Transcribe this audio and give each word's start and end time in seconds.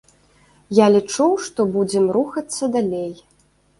Я 0.77 0.87
лічу, 0.95 1.27
што 1.47 1.67
будзем 1.75 2.07
рухацца 2.17 2.63
далей. 2.77 3.13